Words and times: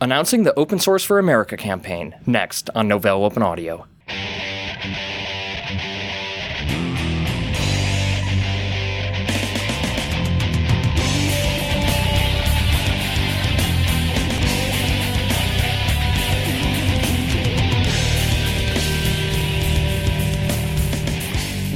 announcing 0.00 0.44
the 0.44 0.54
Open 0.58 0.78
Source 0.78 1.04
for 1.04 1.18
America 1.18 1.56
campaign, 1.56 2.14
next 2.26 2.70
on 2.74 2.88
Novell 2.88 3.24
Open 3.24 3.42
Audio. 3.42 3.86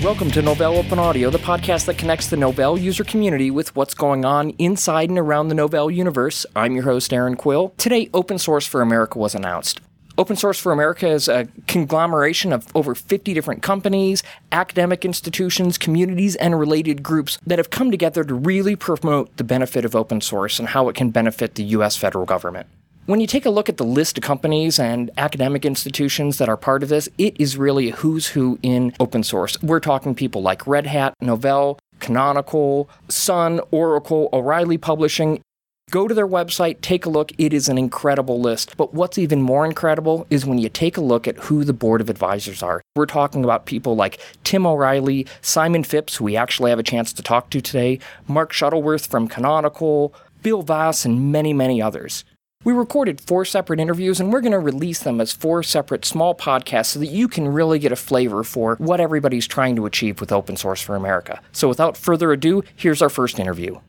Welcome 0.05 0.30
to 0.32 0.43
Novell 0.43 0.77
Open 0.77 0.98
Audio, 0.98 1.30
the 1.30 1.39
podcast 1.39 1.87
that 1.87 1.96
connects 1.96 2.27
the 2.27 2.37
Novell 2.37 2.79
user 2.79 3.05
community 3.05 3.50
with 3.50 3.75
what's 3.75 3.95
going 3.95 4.27
on 4.27 4.50
inside 4.59 5.09
and 5.09 5.19
around 5.19 5.48
the 5.48 5.55
Novell 5.55 5.93
universe. 5.93 6.45
I'm 6.55 6.75
your 6.75 6.84
host, 6.84 7.11
Erin 7.11 7.37
Quill. 7.37 7.70
Today, 7.79 8.11
Open 8.12 8.38
Source 8.38 8.66
for 8.66 8.82
America 8.82 9.19
was 9.19 9.34
announced. 9.34 9.80
Open 10.19 10.37
Source 10.37 10.60
for 10.60 10.73
America 10.73 11.09
is 11.09 11.27
a 11.27 11.48
conglomeration 11.69 12.52
of 12.52 12.66
over 12.74 12.95
50 12.95 13.32
different 13.32 13.62
companies, 13.62 14.23
academic 14.52 15.06
institutions, 15.06 15.79
communities, 15.79 16.37
and 16.37 16.60
related 16.60 17.02
groups 17.02 17.38
that 17.46 17.59
have 17.59 17.71
come 17.71 17.91
together 17.91 18.24
to 18.24 18.34
really 18.34 18.77
promote 18.77 19.34
the 19.38 19.43
benefit 19.43 19.87
of 19.87 19.96
open 19.96 20.21
source 20.21 20.59
and 20.59 20.68
how 20.68 20.91
it 20.91 20.96
can 20.96 21.12
benefit 21.12 21.55
the 21.55 21.65
U.S. 21.65 21.96
federal 21.96 22.27
government. 22.27 22.66
When 23.07 23.21
you 23.21 23.27
take 23.27 23.45
a 23.45 23.51
look 23.51 23.69
at 23.69 23.77
the 23.77 23.85
list 23.85 24.17
of 24.17 24.25
companies 24.25 24.79
and 24.79 25.11
academic 25.19 25.67
institutions 25.67 26.39
that 26.39 26.49
are 26.49 26.57
part 26.57 26.83
of 26.83 26.89
this, 26.89 27.07
it 27.19 27.39
is 27.39 27.59
really 27.59 27.91
a 27.91 27.97
who's 27.97 28.29
who 28.29 28.59
in 28.63 28.95
open 28.99 29.23
source. 29.23 29.63
We're 29.63 29.80
talking 29.80 30.15
people 30.15 30.41
like 30.41 30.67
Red 30.67 30.87
Hat, 30.87 31.13
Novell, 31.23 31.79
Canonical, 32.01 32.89
Sun, 33.11 33.61
Oracle, 33.71 34.30
O'Reilly 34.33 34.79
Publishing. 34.79 35.43
Go 35.91 36.09
to 36.09 36.15
their 36.15 36.27
website, 36.27 36.80
take 36.80 37.05
a 37.05 37.11
look. 37.11 37.30
It 37.37 37.53
is 37.53 37.69
an 37.69 37.77
incredible 37.77 38.41
list. 38.41 38.75
But 38.79 38.95
what's 38.95 39.19
even 39.19 39.43
more 39.43 39.66
incredible 39.66 40.27
is 40.30 40.47
when 40.47 40.57
you 40.57 40.71
take 40.71 40.96
a 40.96 41.02
look 41.02 41.29
at 41.29 41.37
who 41.37 41.63
the 41.63 41.74
board 41.74 42.01
of 42.01 42.09
advisors 42.09 42.63
are. 42.63 42.80
We're 42.96 43.05
talking 43.05 43.45
about 43.45 43.66
people 43.66 43.96
like 43.96 44.18
Tim 44.45 44.65
O'Reilly, 44.66 45.27
Simon 45.43 45.85
Phipps, 45.85 46.16
who 46.16 46.24
we 46.24 46.37
actually 46.37 46.71
have 46.71 46.79
a 46.79 46.83
chance 46.83 47.13
to 47.13 47.23
talk 47.23 47.51
to 47.51 47.61
today, 47.61 47.99
Mark 48.27 48.55
Shuttleworth 48.55 49.09
from 49.09 49.29
Canonical, 49.29 50.15
Bill 50.43 50.63
Vass, 50.63 51.05
and 51.05 51.30
many, 51.30 51.52
many 51.52 51.83
others. 51.83 52.24
We 52.65 52.73
recorded 52.73 53.20
four 53.20 53.45
separate 53.45 53.79
interviews 53.79 54.20
and 54.20 54.32
we're 54.32 54.40
going 54.40 54.52
to 54.52 54.59
release 54.59 55.01
them 55.01 55.20
as 55.20 55.32
four 55.32 55.62
separate 55.62 56.07
small 56.07 56.34
podcasts 56.34 56.87
so 56.87 56.98
that 56.98 57.09
you 57.09 57.29
can 57.29 57.46
really 57.46 57.79
get 57.79 57.93
a 57.93 57.96
flavor 57.96 58.43
for 58.43 58.76
what 58.76 59.02
everybody's 59.02 59.46
trying 59.46 59.76
to 59.76 59.84
achieve 59.84 60.18
with 60.18 60.32
Open 60.32 60.56
Source 60.56 60.80
for 60.80 60.96
America. 60.96 61.43
So 61.52 61.68
without 61.68 61.95
further 61.95 62.32
ado, 62.32 62.62
here's 62.74 63.02
our 63.02 63.10
first 63.10 63.38
interview. 63.38 63.80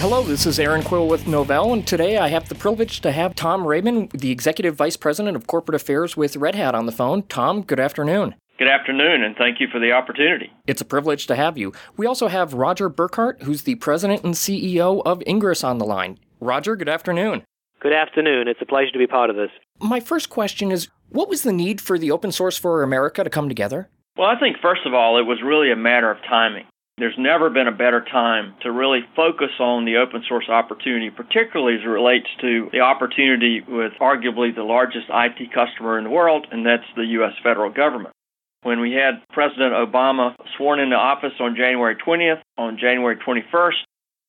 Hello, 0.00 0.24
this 0.24 0.46
is 0.46 0.58
Erin 0.58 0.82
Quill 0.82 1.06
with 1.06 1.26
Novell, 1.26 1.72
and 1.72 1.86
today 1.86 2.18
I 2.18 2.28
have 2.28 2.48
the 2.48 2.54
privilege 2.56 3.00
to 3.02 3.12
have 3.12 3.36
Tom 3.36 3.62
Rabon, 3.62 4.10
the 4.10 4.32
Executive 4.32 4.74
Vice 4.74 4.96
President 4.96 5.36
of 5.36 5.46
Corporate 5.46 5.76
Affairs 5.76 6.16
with 6.16 6.36
Red 6.36 6.56
Hat, 6.56 6.74
on 6.74 6.86
the 6.86 6.92
phone. 6.92 7.22
Tom, 7.24 7.62
good 7.62 7.78
afternoon. 7.78 8.34
Good 8.60 8.68
afternoon, 8.68 9.24
and 9.24 9.34
thank 9.36 9.58
you 9.58 9.68
for 9.72 9.78
the 9.80 9.92
opportunity. 9.92 10.52
It's 10.66 10.82
a 10.82 10.84
privilege 10.84 11.26
to 11.28 11.34
have 11.34 11.56
you. 11.56 11.72
We 11.96 12.04
also 12.04 12.28
have 12.28 12.52
Roger 12.52 12.90
Burkhardt, 12.90 13.44
who's 13.44 13.62
the 13.62 13.76
president 13.76 14.22
and 14.22 14.34
CEO 14.34 15.00
of 15.06 15.22
Ingres, 15.26 15.64
on 15.64 15.78
the 15.78 15.86
line. 15.86 16.18
Roger, 16.40 16.76
good 16.76 16.86
afternoon. 16.86 17.42
Good 17.80 17.94
afternoon. 17.94 18.48
It's 18.48 18.60
a 18.60 18.66
pleasure 18.66 18.90
to 18.90 18.98
be 18.98 19.06
part 19.06 19.30
of 19.30 19.36
this. 19.36 19.48
My 19.80 19.98
first 19.98 20.28
question 20.28 20.70
is 20.70 20.88
what 21.08 21.30
was 21.30 21.42
the 21.42 21.54
need 21.54 21.80
for 21.80 21.96
the 21.96 22.10
Open 22.10 22.32
Source 22.32 22.58
for 22.58 22.82
America 22.82 23.24
to 23.24 23.30
come 23.30 23.48
together? 23.48 23.88
Well, 24.18 24.28
I 24.28 24.38
think, 24.38 24.58
first 24.60 24.82
of 24.84 24.92
all, 24.92 25.18
it 25.18 25.24
was 25.24 25.38
really 25.42 25.72
a 25.72 25.76
matter 25.76 26.10
of 26.10 26.18
timing. 26.28 26.66
There's 26.98 27.16
never 27.16 27.48
been 27.48 27.66
a 27.66 27.72
better 27.72 28.04
time 28.04 28.56
to 28.60 28.70
really 28.70 29.00
focus 29.16 29.52
on 29.58 29.86
the 29.86 29.96
open 29.96 30.22
source 30.28 30.50
opportunity, 30.50 31.08
particularly 31.08 31.76
as 31.78 31.82
it 31.82 31.88
relates 31.88 32.26
to 32.42 32.68
the 32.72 32.80
opportunity 32.80 33.62
with 33.66 33.92
arguably 34.02 34.54
the 34.54 34.64
largest 34.64 35.06
IT 35.08 35.50
customer 35.54 35.96
in 35.96 36.04
the 36.04 36.10
world, 36.10 36.46
and 36.52 36.66
that's 36.66 36.84
the 36.94 37.06
U.S. 37.06 37.32
federal 37.42 37.70
government. 37.70 38.14
When 38.62 38.80
we 38.80 38.92
had 38.92 39.22
President 39.32 39.72
Obama 39.72 40.34
sworn 40.56 40.80
into 40.80 40.96
office 40.96 41.32
on 41.40 41.56
January 41.56 41.96
20th, 41.96 42.40
on 42.58 42.78
January 42.78 43.16
21st, 43.16 43.80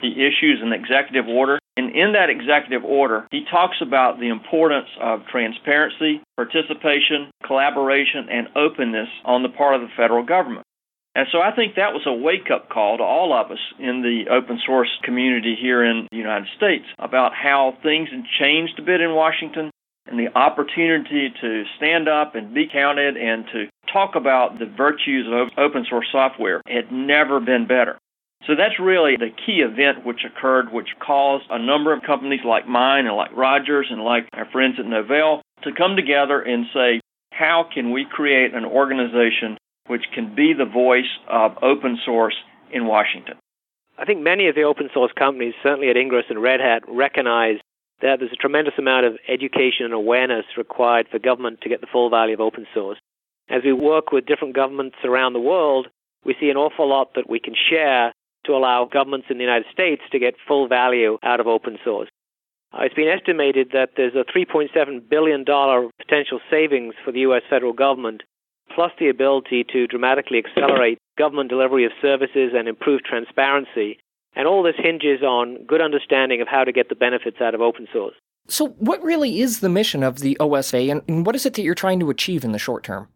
he 0.01 0.11
issues 0.11 0.59
an 0.61 0.73
executive 0.73 1.27
order. 1.27 1.59
And 1.77 1.95
in 1.95 2.13
that 2.13 2.29
executive 2.29 2.83
order, 2.83 3.27
he 3.31 3.45
talks 3.49 3.77
about 3.81 4.19
the 4.19 4.29
importance 4.29 4.87
of 4.99 5.25
transparency, 5.31 6.21
participation, 6.35 7.31
collaboration, 7.45 8.27
and 8.29 8.47
openness 8.55 9.09
on 9.25 9.43
the 9.43 9.49
part 9.49 9.75
of 9.75 9.81
the 9.81 9.89
federal 9.95 10.23
government. 10.23 10.65
And 11.13 11.27
so 11.31 11.41
I 11.41 11.51
think 11.53 11.75
that 11.75 11.93
was 11.93 12.03
a 12.05 12.13
wake 12.13 12.49
up 12.53 12.69
call 12.69 12.97
to 12.97 13.03
all 13.03 13.33
of 13.33 13.51
us 13.51 13.59
in 13.79 14.01
the 14.01 14.31
open 14.31 14.59
source 14.65 14.89
community 15.03 15.57
here 15.59 15.83
in 15.83 16.07
the 16.09 16.17
United 16.17 16.47
States 16.55 16.85
about 16.99 17.33
how 17.33 17.77
things 17.83 18.09
had 18.09 18.23
changed 18.39 18.79
a 18.79 18.81
bit 18.81 19.01
in 19.01 19.13
Washington 19.13 19.71
and 20.07 20.17
the 20.17 20.35
opportunity 20.37 21.33
to 21.41 21.63
stand 21.77 22.07
up 22.07 22.35
and 22.35 22.53
be 22.53 22.67
counted 22.71 23.17
and 23.17 23.45
to 23.51 23.67
talk 23.91 24.15
about 24.15 24.59
the 24.59 24.65
virtues 24.65 25.27
of 25.31 25.49
open 25.57 25.85
source 25.89 26.07
software 26.11 26.61
had 26.67 26.91
never 26.91 27.39
been 27.39 27.67
better. 27.67 27.97
So 28.47 28.55
that's 28.55 28.79
really 28.79 29.17
the 29.17 29.29
key 29.45 29.61
event 29.61 30.05
which 30.05 30.25
occurred, 30.25 30.73
which 30.73 30.89
caused 30.99 31.45
a 31.49 31.59
number 31.59 31.93
of 31.93 32.01
companies 32.01 32.41
like 32.43 32.67
mine 32.67 33.05
and 33.05 33.15
like 33.15 33.35
Rogers 33.35 33.87
and 33.89 34.01
like 34.03 34.27
our 34.33 34.49
friends 34.51 34.75
at 34.79 34.85
Novell 34.85 35.41
to 35.63 35.71
come 35.71 35.95
together 35.95 36.41
and 36.41 36.65
say, 36.73 37.01
how 37.31 37.65
can 37.71 37.91
we 37.91 38.05
create 38.09 38.53
an 38.55 38.65
organization 38.65 39.57
which 39.87 40.03
can 40.13 40.33
be 40.35 40.53
the 40.53 40.65
voice 40.65 41.09
of 41.27 41.57
open 41.61 41.99
source 42.03 42.35
in 42.71 42.87
Washington? 42.87 43.35
I 43.97 44.05
think 44.05 44.21
many 44.21 44.47
of 44.47 44.55
the 44.55 44.63
open 44.63 44.89
source 44.93 45.11
companies, 45.17 45.53
certainly 45.61 45.89
at 45.89 45.97
Ingres 45.97 46.25
and 46.29 46.41
Red 46.41 46.59
Hat, 46.59 46.81
recognize 46.87 47.57
that 48.01 48.17
there's 48.19 48.31
a 48.33 48.35
tremendous 48.35 48.73
amount 48.79 49.05
of 49.05 49.13
education 49.27 49.85
and 49.85 49.93
awareness 49.93 50.45
required 50.57 51.07
for 51.11 51.19
government 51.19 51.61
to 51.61 51.69
get 51.69 51.81
the 51.81 51.87
full 51.91 52.09
value 52.09 52.33
of 52.33 52.41
open 52.41 52.65
source. 52.73 52.97
As 53.51 53.63
we 53.65 53.73
work 53.73 54.13
with 54.13 54.25
different 54.25 54.55
governments 54.55 54.95
around 55.03 55.33
the 55.33 55.39
world, 55.39 55.87
we 56.23 56.35
see 56.39 56.49
an 56.49 56.55
awful 56.55 56.87
lot 56.87 57.15
that 57.15 57.29
we 57.29 57.39
can 57.39 57.53
share 57.53 58.13
to 58.45 58.53
allow 58.53 58.85
governments 58.85 59.27
in 59.29 59.37
the 59.37 59.43
United 59.43 59.65
States 59.73 60.01
to 60.11 60.19
get 60.19 60.35
full 60.47 60.69
value 60.69 61.17
out 61.21 61.41
of 61.41 61.47
open 61.47 61.77
source. 61.83 62.09
Uh, 62.73 62.83
it's 62.83 62.95
been 62.95 63.09
estimated 63.09 63.71
that 63.73 63.89
there's 63.97 64.15
a 64.15 64.23
$3.7 64.31 65.09
billion 65.09 65.43
potential 65.43 66.39
savings 66.49 66.93
for 67.03 67.11
the 67.11 67.19
U.S. 67.19 67.41
federal 67.49 67.73
government, 67.73 68.23
plus 68.73 68.91
the 68.97 69.09
ability 69.09 69.65
to 69.73 69.85
dramatically 69.85 70.37
accelerate 70.39 70.97
government 71.17 71.49
delivery 71.49 71.83
of 71.83 71.91
services 72.01 72.53
and 72.55 72.69
improve 72.69 73.03
transparency 73.03 73.99
and 74.33 74.47
all 74.47 74.63
this 74.63 74.75
hinges 74.77 75.21
on 75.23 75.65
good 75.65 75.81
understanding 75.81 76.41
of 76.41 76.47
how 76.47 76.63
to 76.63 76.71
get 76.71 76.87
the 76.87 76.95
benefits 76.95 77.41
out 77.41 77.53
of 77.53 77.59
open 77.59 77.85
source. 77.91 78.15
So, 78.47 78.69
what 78.79 79.03
really 79.03 79.41
is 79.41 79.59
the 79.59 79.69
mission 79.69 80.03
of 80.03 80.19
the 80.19 80.37
OSA, 80.39 80.77
and 80.77 81.25
what 81.25 81.35
is 81.35 81.45
it 81.45 81.55
that 81.55 81.63
you're 81.63 81.75
trying 81.75 81.99
to 81.99 82.09
achieve 82.09 82.45
in 82.45 82.53
the 82.53 82.59
short 82.59 82.83
term? 82.83 83.09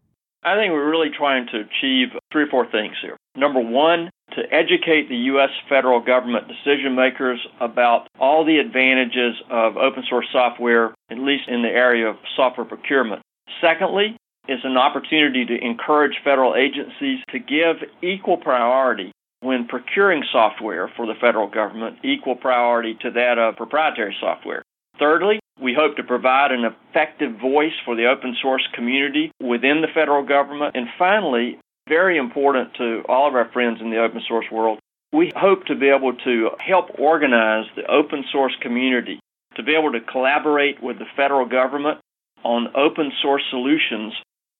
I 0.46 0.54
think 0.54 0.72
we're 0.72 0.88
really 0.88 1.10
trying 1.10 1.48
to 1.48 1.58
achieve 1.58 2.08
three 2.30 2.44
or 2.44 2.46
four 2.46 2.70
things 2.70 2.94
here. 3.02 3.16
Number 3.34 3.58
one, 3.58 4.10
to 4.36 4.42
educate 4.54 5.08
the 5.08 5.16
U.S. 5.34 5.50
federal 5.68 6.00
government 6.00 6.46
decision 6.46 6.94
makers 6.94 7.44
about 7.60 8.06
all 8.20 8.44
the 8.44 8.58
advantages 8.58 9.34
of 9.50 9.76
open 9.76 10.04
source 10.08 10.26
software, 10.30 10.94
at 11.10 11.18
least 11.18 11.48
in 11.48 11.62
the 11.62 11.68
area 11.68 12.06
of 12.06 12.16
software 12.36 12.64
procurement. 12.64 13.22
Secondly, 13.60 14.16
is 14.48 14.60
an 14.62 14.76
opportunity 14.76 15.44
to 15.44 15.58
encourage 15.64 16.14
federal 16.22 16.54
agencies 16.54 17.18
to 17.30 17.40
give 17.40 17.76
equal 18.00 18.36
priority 18.36 19.10
when 19.40 19.66
procuring 19.66 20.22
software 20.30 20.88
for 20.96 21.06
the 21.06 21.14
federal 21.20 21.48
government 21.48 21.98
equal 22.04 22.36
priority 22.36 22.96
to 23.02 23.10
that 23.10 23.36
of 23.38 23.56
proprietary 23.56 24.16
software. 24.20 24.62
Thirdly, 24.98 25.40
we 25.60 25.74
hope 25.74 25.96
to 25.96 26.02
provide 26.02 26.52
an 26.52 26.64
effective 26.64 27.38
voice 27.40 27.72
for 27.84 27.96
the 27.96 28.06
open 28.06 28.36
source 28.42 28.66
community 28.74 29.32
within 29.40 29.80
the 29.80 29.88
federal 29.92 30.24
government. 30.24 30.76
And 30.76 30.86
finally, 30.98 31.58
very 31.88 32.18
important 32.18 32.74
to 32.74 33.02
all 33.08 33.28
of 33.28 33.34
our 33.34 33.50
friends 33.52 33.80
in 33.80 33.90
the 33.90 34.02
open 34.02 34.20
source 34.26 34.46
world, 34.50 34.78
we 35.12 35.32
hope 35.34 35.66
to 35.66 35.74
be 35.74 35.88
able 35.88 36.14
to 36.24 36.50
help 36.58 36.98
organize 36.98 37.66
the 37.76 37.90
open 37.90 38.24
source 38.30 38.54
community 38.60 39.20
to 39.54 39.62
be 39.62 39.74
able 39.74 39.92
to 39.92 40.00
collaborate 40.00 40.82
with 40.82 40.98
the 40.98 41.06
federal 41.16 41.46
government 41.46 41.98
on 42.44 42.68
open 42.76 43.10
source 43.22 43.42
solutions 43.50 44.12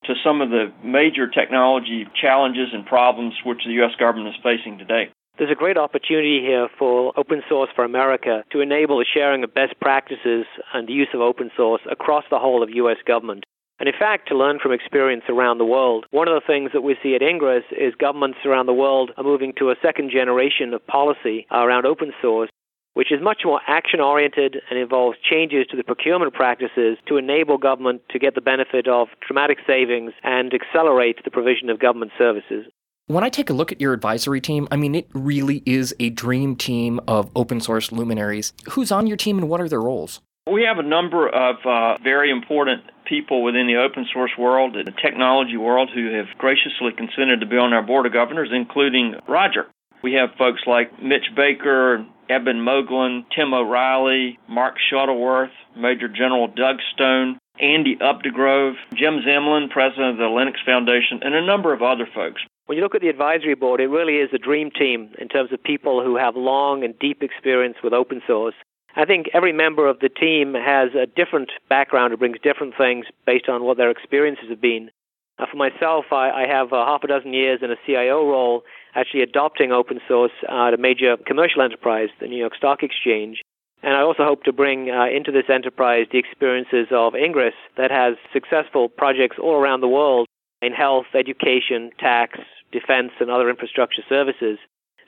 to 0.05 0.15
some 0.25 0.41
of 0.41 0.51
the 0.51 0.73
major 0.83 1.29
technology 1.29 2.07
challenges 2.21 2.69
and 2.73 2.87
problems 2.87 3.35
which 3.45 3.65
the 3.67 3.73
U.S. 3.75 3.93
government 3.99 4.35
is 4.35 4.43
facing 4.43 4.79
today. 4.79 5.11
There's 5.39 5.51
a 5.51 5.55
great 5.55 5.77
opportunity 5.77 6.41
here 6.41 6.67
for 6.79 7.13
Open 7.15 7.43
Source 7.47 7.69
for 7.77 7.85
America 7.85 8.43
to 8.53 8.61
enable 8.61 8.99
the 8.99 9.05
sharing 9.05 9.45
of 9.45 9.53
best 9.53 9.79
practices 9.81 10.47
and 10.73 10.89
the 10.89 10.95
use 10.95 11.09
of 11.13 11.21
open 11.21 11.51
source 11.55 11.83
across 11.91 12.25
the 12.31 12.39
whole 12.39 12.63
of 12.63 12.71
U.S. 12.71 12.97
government. 13.07 13.45
And 13.79 13.87
in 13.87 13.95
fact, 13.99 14.29
to 14.29 14.35
learn 14.35 14.59
from 14.59 14.73
experience 14.73 15.25
around 15.29 15.59
the 15.59 15.67
world, 15.67 16.07
one 16.11 16.27
of 16.27 16.35
the 16.35 16.47
things 16.47 16.71
that 16.73 16.81
we 16.81 16.97
see 17.03 17.15
at 17.15 17.21
Ingres 17.21 17.65
is 17.71 17.95
governments 17.95 18.39
around 18.47 18.65
the 18.65 18.73
world 18.73 19.11
are 19.19 19.25
moving 19.25 19.53
to 19.59 19.69
a 19.69 19.77
second 19.83 20.11
generation 20.11 20.73
of 20.73 20.87
policy 20.87 21.47
around 21.51 21.85
open 21.85 22.13
source 22.23 22.49
which 22.95 23.13
is 23.13 23.21
much 23.21 23.43
more 23.45 23.61
action 23.67 24.01
oriented 24.01 24.57
and 24.71 24.79
involves 24.79 25.19
changes 25.21 25.67
to 25.71 25.77
the 25.77 25.85
procurement 25.85 26.33
practices 26.33 26.97
to 27.07 27.19
enable 27.19 27.59
government 27.59 28.01
to 28.09 28.19
get 28.19 28.35
the 28.35 28.41
benefit 28.41 28.89
of 28.89 29.09
dramatic 29.21 29.59
savings 29.67 30.15
and 30.23 30.55
accelerate 30.55 31.23
the 31.23 31.31
provision 31.31 31.69
of 31.69 31.79
government 31.79 32.11
services. 32.17 32.65
When 33.09 33.23
I 33.23 33.29
take 33.29 33.51
a 33.51 33.53
look 33.53 33.71
at 33.71 33.81
your 33.81 33.93
advisory 33.93 34.41
team, 34.41 34.67
I 34.73 34.75
mean, 34.75 34.97
it 34.97 35.07
really 35.15 35.63
is 35.65 35.95
a 36.01 36.11
dream 36.11 36.57
team 36.57 36.99
of 37.07 37.31
open 37.37 37.61
source 37.61 37.93
luminaries. 37.93 38.53
Who's 38.71 38.91
on 38.91 39.07
your 39.07 39.17
team 39.17 39.39
and 39.39 39.49
what 39.49 39.61
are 39.61 39.69
their 39.69 39.81
roles? 39.81 40.21
We 40.51 40.65
have 40.65 40.79
a 40.79 40.83
number 40.83 41.29
of 41.29 41.55
uh, 41.65 42.03
very 42.03 42.33
important 42.33 42.83
people 43.05 43.45
within 43.45 43.69
the 43.69 43.77
open 43.77 44.09
source 44.13 44.33
world, 44.37 44.75
and 44.75 44.89
the 44.89 44.95
technology 45.01 45.57
world, 45.57 45.89
who 45.95 46.15
have 46.15 46.27
graciously 46.37 46.91
consented 46.97 47.39
to 47.39 47.47
be 47.47 47.57
on 47.57 47.73
our 47.73 47.83
board 47.83 48.07
of 48.07 48.13
governors, 48.13 48.49
including 48.53 49.15
Roger. 49.29 49.67
We 50.03 50.15
have 50.15 50.31
folks 50.37 50.63
like 50.67 51.01
Mitch 51.01 51.31
Baker, 51.37 52.05
Eben 52.29 52.57
Moglen, 52.57 53.25
Tim 53.31 53.55
O'Reilly, 53.55 54.37
Mark 54.49 54.79
Shuttleworth, 54.91 55.55
Major 55.77 56.09
General 56.09 56.49
Doug 56.49 56.79
Stone, 56.93 57.39
Andy 57.61 57.95
Updegrove, 58.03 58.75
Jim 58.95 59.21
Zemlin, 59.25 59.71
president 59.71 60.11
of 60.11 60.17
the 60.17 60.25
Linux 60.25 60.57
Foundation, 60.67 61.21
and 61.23 61.37
a 61.37 61.47
number 61.47 61.73
of 61.73 61.83
other 61.83 62.09
folks. 62.13 62.43
When 62.67 62.77
you 62.77 62.83
look 62.83 62.97
at 62.97 63.01
the 63.01 63.09
advisory 63.09 63.55
board, 63.55 63.81
it 63.81 63.87
really 63.87 64.17
is 64.17 64.31
a 64.35 64.39
dream 64.39 64.73
team 64.73 65.15
in 65.21 65.29
terms 65.29 65.53
of 65.53 65.63
people 65.63 66.03
who 66.03 66.17
have 66.17 66.35
long 66.35 66.83
and 66.83 66.99
deep 66.99 67.23
experience 67.23 67.77
with 67.83 67.93
open 67.93 68.21
source. 68.27 68.57
I 68.97 69.05
think 69.05 69.27
every 69.33 69.53
member 69.53 69.87
of 69.87 70.01
the 70.01 70.09
team 70.09 70.55
has 70.55 70.91
a 70.95 71.07
different 71.07 71.51
background 71.69 72.13
and 72.13 72.19
brings 72.19 72.39
different 72.43 72.75
things 72.77 73.07
based 73.25 73.49
on 73.49 73.63
what 73.63 73.77
their 73.77 73.91
experiences 73.91 74.49
have 74.49 74.61
been. 74.61 74.91
Uh, 75.39 75.47
for 75.49 75.57
myself, 75.57 76.07
I, 76.11 76.31
I 76.31 76.47
have 76.49 76.73
uh, 76.73 76.85
half 76.85 77.05
a 77.05 77.07
dozen 77.07 77.33
years 77.33 77.61
in 77.63 77.71
a 77.71 77.77
CIO 77.87 78.29
role, 78.29 78.63
actually 78.97 79.23
adopting 79.23 79.71
open 79.71 80.01
source 80.09 80.33
uh, 80.49 80.69
at 80.69 80.75
a 80.75 80.79
major 80.79 81.17
commercial 81.25 81.63
enterprise, 81.63 82.09
the 82.21 82.27
New 82.27 82.39
York 82.39 82.57
Stock 82.57 82.83
Exchange. 82.83 83.43
And 83.83 83.95
I 83.95 84.01
also 84.01 84.25
hope 84.25 84.43
to 84.45 84.53
bring 84.53 84.91
uh, 84.91 85.07
into 85.07 85.31
this 85.31 85.51
enterprise 85.53 86.07
the 86.11 86.19
experiences 86.19 86.89
of 86.91 87.15
Ingres 87.15 87.55
that 87.77 87.93
has 87.93 88.17
successful 88.33 88.89
projects 88.89 89.37
all 89.39 89.55
around 89.55 89.83
the 89.83 89.89
world 89.89 90.27
in 90.63 90.73
health, 90.73 91.07
education, 91.15 91.91
tax, 91.99 92.39
defense, 92.73 93.13
and 93.21 93.31
other 93.31 93.51
infrastructure 93.51 94.03
services. 94.09 94.59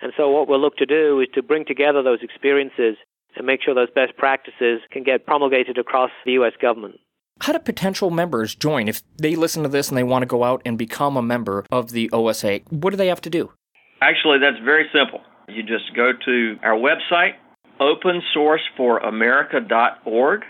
And 0.00 0.12
so 0.16 0.30
what 0.30 0.48
we'll 0.48 0.60
look 0.60 0.76
to 0.76 0.86
do 0.86 1.20
is 1.20 1.28
to 1.34 1.42
bring 1.42 1.64
together 1.64 2.02
those 2.02 2.22
experiences 2.22 2.96
and 3.36 3.46
make 3.46 3.62
sure 3.62 3.74
those 3.74 3.90
best 3.94 4.16
practices 4.16 4.80
can 4.90 5.02
get 5.02 5.26
promulgated 5.26 5.76
across 5.78 6.10
the 6.24 6.32
U.S. 6.32 6.54
government. 6.60 6.96
How 7.40 7.52
do 7.52 7.60
potential 7.60 8.10
members 8.10 8.54
join 8.54 8.88
if 8.88 9.02
they 9.16 9.36
listen 9.36 9.62
to 9.62 9.68
this 9.68 9.88
and 9.88 9.96
they 9.96 10.02
want 10.02 10.22
to 10.22 10.26
go 10.26 10.42
out 10.44 10.60
and 10.64 10.76
become 10.76 11.16
a 11.16 11.22
member 11.22 11.64
of 11.70 11.92
the 11.92 12.10
OSA? 12.12 12.60
What 12.70 12.90
do 12.90 12.96
they 12.96 13.06
have 13.06 13.20
to 13.22 13.30
do? 13.30 13.52
Actually, 14.00 14.38
that's 14.38 14.58
very 14.64 14.88
simple. 14.92 15.20
You 15.48 15.62
just 15.62 15.94
go 15.94 16.12
to 16.12 16.56
our 16.62 16.76
website, 16.76 17.34
opensourceforamerica.org, 17.80 20.44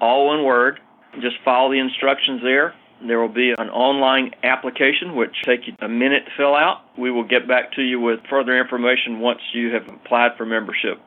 all 0.00 0.26
one 0.26 0.44
word. 0.44 0.80
Just 1.20 1.36
follow 1.44 1.70
the 1.70 1.78
instructions 1.78 2.40
there. 2.42 2.74
There 3.06 3.18
will 3.18 3.28
be 3.28 3.54
an 3.56 3.70
online 3.70 4.32
application 4.42 5.16
which 5.16 5.42
take 5.44 5.66
you 5.66 5.74
a 5.80 5.88
minute 5.88 6.24
to 6.26 6.30
fill 6.36 6.54
out. 6.54 6.82
We 6.98 7.10
will 7.10 7.24
get 7.24 7.48
back 7.48 7.72
to 7.72 7.82
you 7.82 8.00
with 8.00 8.20
further 8.28 8.58
information 8.58 9.20
once 9.20 9.40
you 9.52 9.72
have 9.72 9.88
applied 9.88 10.36
for 10.36 10.44
membership. 10.44 11.00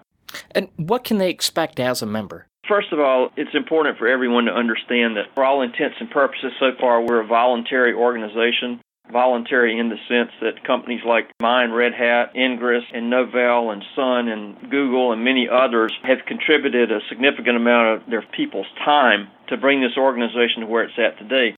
And 0.51 0.69
what 0.77 1.03
can 1.03 1.17
they 1.17 1.29
expect 1.29 1.79
as 1.79 2.01
a 2.01 2.05
member? 2.05 2.47
First 2.67 2.93
of 2.93 2.99
all, 2.99 3.29
it's 3.35 3.53
important 3.53 3.97
for 3.97 4.07
everyone 4.07 4.45
to 4.45 4.53
understand 4.53 5.17
that 5.17 5.33
for 5.35 5.43
all 5.43 5.61
intents 5.61 5.97
and 5.99 6.09
purposes, 6.09 6.53
so 6.59 6.71
far 6.79 7.01
we're 7.01 7.21
a 7.21 7.27
voluntary 7.27 7.93
organization. 7.93 8.79
Voluntary 9.11 9.77
in 9.77 9.89
the 9.89 9.97
sense 10.07 10.31
that 10.41 10.63
companies 10.65 11.01
like 11.05 11.29
mine, 11.41 11.71
Red 11.71 11.93
Hat, 11.93 12.31
Ingres, 12.35 12.85
and 12.93 13.11
Novell, 13.11 13.71
and 13.73 13.83
Sun, 13.95 14.29
and 14.29 14.71
Google, 14.71 15.11
and 15.11 15.25
many 15.25 15.49
others 15.51 15.91
have 16.03 16.19
contributed 16.25 16.89
a 16.89 17.01
significant 17.09 17.57
amount 17.57 18.01
of 18.01 18.09
their 18.09 18.23
people's 18.35 18.65
time 18.85 19.27
to 19.49 19.57
bring 19.57 19.81
this 19.81 19.97
organization 19.97 20.61
to 20.61 20.67
where 20.67 20.83
it's 20.83 20.97
at 20.97 21.19
today. 21.19 21.53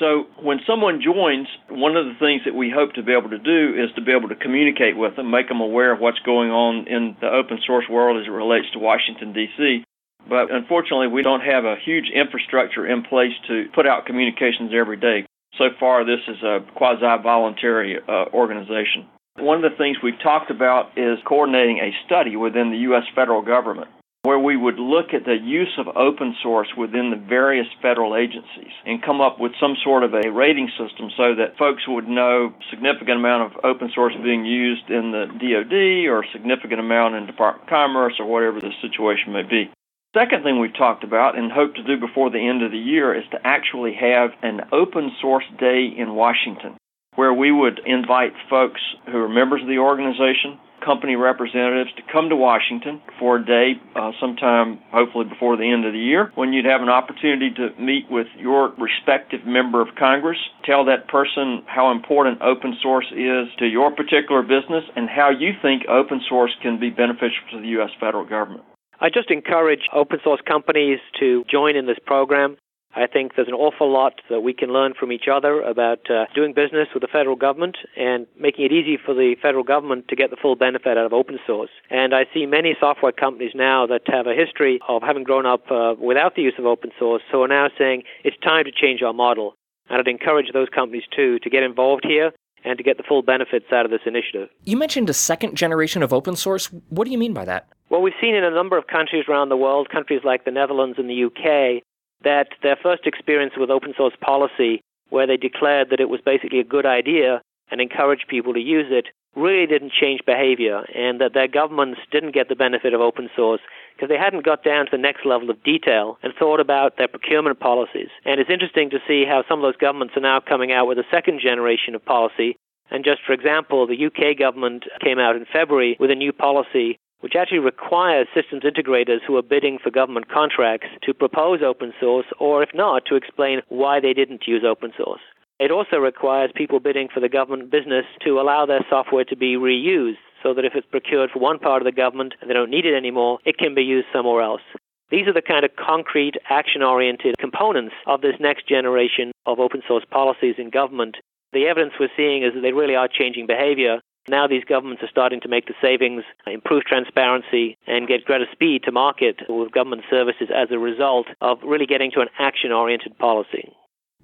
So 0.00 0.24
when 0.40 0.60
someone 0.66 1.02
joins, 1.04 1.46
one 1.68 1.94
of 1.94 2.06
the 2.06 2.16
things 2.18 2.42
that 2.46 2.54
we 2.54 2.72
hope 2.74 2.94
to 2.94 3.02
be 3.02 3.12
able 3.12 3.28
to 3.30 3.38
do 3.38 3.76
is 3.76 3.92
to 3.94 4.00
be 4.00 4.12
able 4.16 4.30
to 4.30 4.34
communicate 4.34 4.96
with 4.96 5.14
them, 5.14 5.30
make 5.30 5.48
them 5.48 5.60
aware 5.60 5.92
of 5.92 6.00
what's 6.00 6.18
going 6.20 6.50
on 6.50 6.88
in 6.88 7.16
the 7.20 7.28
open 7.28 7.60
source 7.66 7.84
world 7.88 8.18
as 8.18 8.26
it 8.26 8.30
relates 8.30 8.64
to 8.72 8.78
Washington, 8.78 9.34
D.C. 9.34 9.84
But 10.26 10.50
unfortunately, 10.50 11.08
we 11.08 11.22
don't 11.22 11.42
have 11.42 11.66
a 11.66 11.76
huge 11.84 12.08
infrastructure 12.08 12.86
in 12.86 13.02
place 13.02 13.36
to 13.48 13.66
put 13.74 13.86
out 13.86 14.06
communications 14.06 14.72
every 14.74 14.96
day. 14.96 15.26
So 15.58 15.68
far, 15.78 16.06
this 16.06 16.20
is 16.26 16.42
a 16.42 16.64
quasi 16.76 17.22
voluntary 17.22 17.98
uh, 18.00 18.32
organization. 18.32 19.04
One 19.36 19.62
of 19.62 19.70
the 19.70 19.76
things 19.76 19.98
we've 20.02 20.20
talked 20.22 20.50
about 20.50 20.96
is 20.96 21.18
coordinating 21.26 21.78
a 21.78 21.92
study 22.06 22.36
within 22.36 22.70
the 22.70 22.78
U.S. 22.88 23.04
federal 23.14 23.42
government 23.42 23.88
where 24.22 24.38
we 24.38 24.56
would 24.56 24.78
look 24.78 25.14
at 25.14 25.24
the 25.24 25.36
use 25.42 25.72
of 25.78 25.88
open 25.96 26.36
source 26.42 26.68
within 26.76 27.10
the 27.10 27.16
various 27.16 27.66
federal 27.80 28.14
agencies 28.14 28.72
and 28.84 29.02
come 29.02 29.20
up 29.20 29.40
with 29.40 29.52
some 29.58 29.76
sort 29.82 30.04
of 30.04 30.12
a 30.12 30.30
rating 30.30 30.68
system 30.76 31.08
so 31.16 31.34
that 31.36 31.56
folks 31.56 31.88
would 31.88 32.06
know 32.06 32.52
significant 32.68 33.16
amount 33.16 33.50
of 33.50 33.64
open 33.64 33.90
source 33.94 34.12
being 34.22 34.44
used 34.44 34.90
in 34.90 35.10
the 35.10 35.24
DoD 35.24 36.12
or 36.12 36.24
significant 36.32 36.80
amount 36.80 37.14
in 37.14 37.24
Department 37.24 37.64
of 37.64 37.70
Commerce 37.70 38.14
or 38.18 38.26
whatever 38.26 38.60
the 38.60 38.72
situation 38.82 39.32
may 39.32 39.42
be. 39.42 39.70
Second 40.14 40.42
thing 40.42 40.60
we've 40.60 40.76
talked 40.76 41.04
about 41.04 41.38
and 41.38 41.50
hope 41.50 41.76
to 41.76 41.84
do 41.84 41.96
before 41.96 42.30
the 42.30 42.46
end 42.46 42.62
of 42.62 42.72
the 42.72 42.78
year 42.78 43.14
is 43.14 43.24
to 43.30 43.38
actually 43.42 43.94
have 43.94 44.30
an 44.42 44.60
open 44.72 45.12
source 45.22 45.44
day 45.58 45.86
in 45.96 46.14
Washington 46.14 46.76
where 47.14 47.32
we 47.32 47.50
would 47.50 47.80
invite 47.86 48.32
folks 48.48 48.80
who 49.06 49.18
are 49.18 49.28
members 49.28 49.62
of 49.62 49.68
the 49.68 49.78
organization, 49.78 50.58
company 50.84 51.16
representatives 51.16 51.90
to 51.96 52.02
come 52.12 52.28
to 52.28 52.36
Washington 52.36 53.00
for 53.18 53.36
a 53.36 53.44
day 53.44 53.80
uh, 53.94 54.12
sometime, 54.20 54.78
hopefully 54.92 55.26
before 55.28 55.56
the 55.56 55.70
end 55.70 55.86
of 55.86 55.92
the 55.92 55.98
year, 55.98 56.32
when 56.34 56.52
you'd 56.52 56.64
have 56.64 56.82
an 56.82 56.88
opportunity 56.88 57.50
to 57.54 57.70
meet 57.80 58.10
with 58.10 58.26
your 58.38 58.72
respective 58.78 59.46
member 59.46 59.80
of 59.80 59.88
Congress, 59.98 60.38
tell 60.64 60.84
that 60.84 61.08
person 61.08 61.62
how 61.66 61.90
important 61.90 62.40
open 62.42 62.76
source 62.82 63.06
is 63.12 63.48
to 63.58 63.66
your 63.66 63.90
particular 63.90 64.42
business 64.42 64.84
and 64.96 65.08
how 65.08 65.30
you 65.30 65.52
think 65.62 65.82
open 65.88 66.20
source 66.28 66.54
can 66.62 66.78
be 66.78 66.90
beneficial 66.90 67.44
to 67.52 67.60
the 67.60 67.68
U.S. 67.80 67.90
federal 68.00 68.24
government. 68.24 68.64
I 69.00 69.08
just 69.08 69.30
encourage 69.30 69.80
open 69.94 70.18
source 70.22 70.40
companies 70.46 70.98
to 71.20 71.44
join 71.50 71.76
in 71.76 71.86
this 71.86 71.98
program. 72.04 72.56
I 72.94 73.06
think 73.06 73.36
there's 73.36 73.48
an 73.48 73.54
awful 73.54 73.90
lot 73.90 74.20
that 74.30 74.40
we 74.40 74.52
can 74.52 74.72
learn 74.72 74.94
from 74.98 75.12
each 75.12 75.26
other 75.32 75.60
about 75.62 76.10
uh, 76.10 76.26
doing 76.34 76.52
business 76.52 76.88
with 76.92 77.02
the 77.02 77.08
federal 77.08 77.36
government 77.36 77.76
and 77.96 78.26
making 78.38 78.64
it 78.64 78.72
easy 78.72 78.96
for 78.96 79.14
the 79.14 79.36
federal 79.40 79.62
government 79.62 80.08
to 80.08 80.16
get 80.16 80.30
the 80.30 80.36
full 80.36 80.56
benefit 80.56 80.98
out 80.98 81.06
of 81.06 81.12
open 81.12 81.38
source. 81.46 81.70
And 81.88 82.14
I 82.14 82.24
see 82.34 82.46
many 82.46 82.74
software 82.80 83.12
companies 83.12 83.52
now 83.54 83.86
that 83.86 84.02
have 84.06 84.26
a 84.26 84.34
history 84.34 84.80
of 84.88 85.02
having 85.02 85.22
grown 85.22 85.46
up 85.46 85.70
uh, 85.70 85.94
without 86.00 86.34
the 86.34 86.42
use 86.42 86.54
of 86.58 86.66
open 86.66 86.90
source, 86.98 87.22
so 87.30 87.42
are 87.42 87.48
now 87.48 87.68
saying 87.78 88.02
it's 88.24 88.36
time 88.38 88.64
to 88.64 88.72
change 88.72 89.02
our 89.02 89.12
model. 89.12 89.54
And 89.88 89.98
I'd 89.98 90.08
encourage 90.08 90.52
those 90.52 90.68
companies 90.68 91.04
too 91.14 91.38
to 91.40 91.50
get 91.50 91.62
involved 91.62 92.04
here 92.04 92.32
and 92.64 92.76
to 92.76 92.84
get 92.84 92.96
the 92.96 93.02
full 93.02 93.22
benefits 93.22 93.66
out 93.72 93.84
of 93.84 93.90
this 93.90 94.02
initiative. 94.04 94.48
You 94.64 94.76
mentioned 94.76 95.08
a 95.08 95.14
second 95.14 95.56
generation 95.56 96.02
of 96.02 96.12
open 96.12 96.36
source. 96.36 96.66
What 96.88 97.04
do 97.04 97.10
you 97.10 97.18
mean 97.18 97.32
by 97.32 97.44
that? 97.44 97.68
Well, 97.88 98.02
we've 98.02 98.14
seen 98.20 98.34
in 98.34 98.44
a 98.44 98.50
number 98.50 98.76
of 98.76 98.86
countries 98.86 99.24
around 99.28 99.48
the 99.48 99.56
world, 99.56 99.88
countries 99.90 100.20
like 100.24 100.44
the 100.44 100.50
Netherlands 100.50 100.98
and 100.98 101.08
the 101.08 101.24
UK, 101.24 101.82
that 102.24 102.48
their 102.62 102.76
first 102.76 103.06
experience 103.06 103.54
with 103.56 103.70
open 103.70 103.94
source 103.96 104.14
policy, 104.20 104.82
where 105.08 105.26
they 105.26 105.36
declared 105.36 105.90
that 105.90 106.00
it 106.00 106.08
was 106.08 106.20
basically 106.24 106.60
a 106.60 106.64
good 106.64 106.86
idea 106.86 107.42
and 107.70 107.80
encouraged 107.80 108.28
people 108.28 108.52
to 108.54 108.60
use 108.60 108.86
it, 108.90 109.06
really 109.36 109.66
didn't 109.66 109.92
change 109.92 110.20
behavior, 110.26 110.82
and 110.94 111.20
that 111.20 111.34
their 111.34 111.46
governments 111.46 112.00
didn't 112.10 112.34
get 112.34 112.48
the 112.48 112.56
benefit 112.56 112.94
of 112.94 113.00
open 113.00 113.30
source 113.36 113.60
because 113.94 114.08
they 114.08 114.18
hadn't 114.18 114.44
got 114.44 114.64
down 114.64 114.86
to 114.86 114.90
the 114.90 114.98
next 114.98 115.24
level 115.24 115.50
of 115.50 115.62
detail 115.62 116.18
and 116.22 116.32
thought 116.34 116.58
about 116.58 116.96
their 116.96 117.06
procurement 117.06 117.60
policies. 117.60 118.08
And 118.24 118.40
it's 118.40 118.50
interesting 118.50 118.90
to 118.90 118.98
see 119.06 119.24
how 119.24 119.44
some 119.48 119.60
of 119.60 119.62
those 119.62 119.80
governments 119.80 120.16
are 120.16 120.20
now 120.20 120.40
coming 120.40 120.72
out 120.72 120.88
with 120.88 120.98
a 120.98 121.04
second 121.10 121.40
generation 121.40 121.94
of 121.94 122.04
policy. 122.04 122.56
And 122.90 123.04
just 123.04 123.20
for 123.24 123.32
example, 123.32 123.86
the 123.86 124.06
UK 124.06 124.36
government 124.36 124.84
came 125.00 125.18
out 125.20 125.36
in 125.36 125.46
February 125.52 125.96
with 126.00 126.10
a 126.10 126.16
new 126.16 126.32
policy 126.32 126.98
which 127.20 127.36
actually 127.36 127.58
requires 127.58 128.26
systems 128.34 128.62
integrators 128.62 129.20
who 129.26 129.36
are 129.36 129.42
bidding 129.42 129.78
for 129.82 129.90
government 129.90 130.28
contracts 130.28 130.88
to 131.02 131.14
propose 131.14 131.60
open 131.62 131.92
source, 132.00 132.26
or 132.38 132.62
if 132.62 132.70
not, 132.74 133.04
to 133.06 133.16
explain 133.16 133.60
why 133.68 134.00
they 134.00 134.12
didn't 134.12 134.46
use 134.46 134.64
open 134.64 134.92
source. 134.96 135.20
It 135.58 135.70
also 135.70 135.96
requires 135.98 136.50
people 136.54 136.80
bidding 136.80 137.08
for 137.12 137.20
the 137.20 137.28
government 137.28 137.70
business 137.70 138.06
to 138.24 138.40
allow 138.40 138.64
their 138.64 138.84
software 138.88 139.24
to 139.24 139.36
be 139.36 139.56
reused 139.56 140.16
so 140.42 140.54
that 140.54 140.64
if 140.64 140.72
it's 140.74 140.86
procured 140.86 141.30
for 141.30 141.38
one 141.38 141.58
part 141.58 141.82
of 141.82 141.86
the 141.86 141.92
government 141.92 142.32
and 142.40 142.48
they 142.48 142.54
don't 142.54 142.70
need 142.70 142.86
it 142.86 142.96
anymore, 142.96 143.38
it 143.44 143.58
can 143.58 143.74
be 143.74 143.82
used 143.82 144.06
somewhere 144.10 144.42
else. 144.42 144.62
These 145.10 145.26
are 145.26 145.34
the 145.34 145.42
kind 145.42 145.64
of 145.64 145.76
concrete, 145.76 146.36
action 146.48 146.82
oriented 146.82 147.34
components 147.38 147.94
of 148.06 148.22
this 148.22 148.36
next 148.40 148.68
generation 148.68 149.32
of 149.44 149.58
open 149.58 149.82
source 149.86 150.04
policies 150.10 150.54
in 150.56 150.70
government. 150.70 151.16
The 151.52 151.66
evidence 151.66 151.94
we're 151.98 152.14
seeing 152.16 152.42
is 152.42 152.54
that 152.54 152.60
they 152.60 152.72
really 152.72 152.94
are 152.94 153.08
changing 153.08 153.46
behavior 153.46 154.00
now 154.28 154.46
these 154.46 154.64
governments 154.64 155.02
are 155.02 155.08
starting 155.08 155.40
to 155.40 155.48
make 155.48 155.66
the 155.66 155.74
savings, 155.80 156.22
improve 156.46 156.84
transparency, 156.84 157.76
and 157.86 158.06
get 158.06 158.24
greater 158.24 158.46
speed 158.52 158.82
to 158.84 158.92
market 158.92 159.40
with 159.48 159.72
government 159.72 160.02
services 160.10 160.48
as 160.54 160.68
a 160.70 160.78
result 160.78 161.26
of 161.40 161.58
really 161.64 161.86
getting 161.86 162.10
to 162.12 162.20
an 162.20 162.28
action 162.38 162.72
oriented 162.72 163.16
policy. 163.18 163.72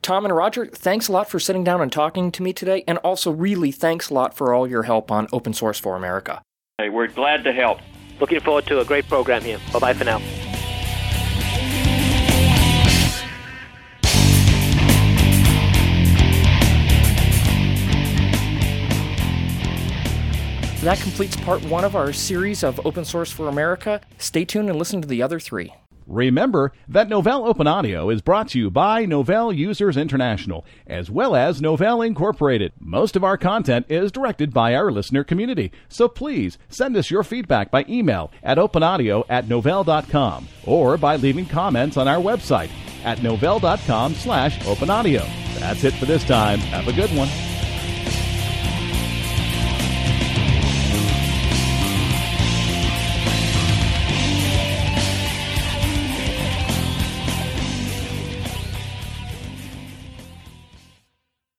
Tom 0.02 0.24
and 0.24 0.36
Roger, 0.36 0.66
thanks 0.66 1.08
a 1.08 1.12
lot 1.12 1.28
for 1.28 1.40
sitting 1.40 1.64
down 1.64 1.80
and 1.80 1.90
talking 1.90 2.30
to 2.32 2.42
me 2.42 2.52
today, 2.52 2.84
and 2.86 2.98
also 2.98 3.30
really 3.30 3.72
thanks 3.72 4.10
a 4.10 4.14
lot 4.14 4.36
for 4.36 4.54
all 4.54 4.66
your 4.66 4.84
help 4.84 5.10
on 5.10 5.26
Open 5.32 5.52
Source 5.52 5.78
for 5.78 5.96
America. 5.96 6.42
Hey, 6.78 6.90
we're 6.90 7.08
glad 7.08 7.42
to 7.44 7.52
help. 7.52 7.80
Looking 8.20 8.40
forward 8.40 8.66
to 8.66 8.80
a 8.80 8.84
great 8.84 9.08
program 9.08 9.42
here. 9.42 9.58
Bye 9.72 9.78
bye 9.78 9.94
for 9.94 10.04
now. 10.04 10.20
That 20.86 21.00
completes 21.00 21.34
part 21.34 21.64
one 21.64 21.82
of 21.82 21.96
our 21.96 22.12
series 22.12 22.62
of 22.62 22.86
Open 22.86 23.04
Source 23.04 23.32
for 23.32 23.48
America. 23.48 24.00
Stay 24.18 24.44
tuned 24.44 24.68
and 24.68 24.78
listen 24.78 25.02
to 25.02 25.08
the 25.08 25.20
other 25.20 25.40
three. 25.40 25.74
Remember 26.06 26.70
that 26.86 27.08
Novell 27.08 27.48
Open 27.48 27.66
Audio 27.66 28.08
is 28.08 28.22
brought 28.22 28.50
to 28.50 28.58
you 28.60 28.70
by 28.70 29.04
Novell 29.04 29.52
Users 29.52 29.96
International, 29.96 30.64
as 30.86 31.10
well 31.10 31.34
as 31.34 31.60
Novell 31.60 32.06
Incorporated. 32.06 32.72
Most 32.78 33.16
of 33.16 33.24
our 33.24 33.36
content 33.36 33.86
is 33.88 34.12
directed 34.12 34.54
by 34.54 34.76
our 34.76 34.92
listener 34.92 35.24
community, 35.24 35.72
so 35.88 36.06
please 36.06 36.56
send 36.68 36.96
us 36.96 37.10
your 37.10 37.24
feedback 37.24 37.72
by 37.72 37.84
email 37.88 38.30
at 38.44 38.56
openaudio 38.56 39.24
at 39.28 39.46
novell.com 39.46 40.46
or 40.66 40.96
by 40.96 41.16
leaving 41.16 41.46
comments 41.46 41.96
on 41.96 42.06
our 42.06 42.22
website 42.22 42.70
at 43.02 43.18
novell.com 43.18 44.14
slash 44.14 44.60
openaudio. 44.60 45.26
That's 45.58 45.82
it 45.82 45.94
for 45.94 46.04
this 46.04 46.22
time. 46.22 46.60
Have 46.60 46.86
a 46.86 46.92
good 46.92 47.10
one. 47.16 47.55